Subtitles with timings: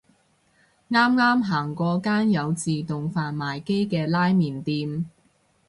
[0.89, 5.05] 啱啱行過間有自動販賣機嘅拉麵店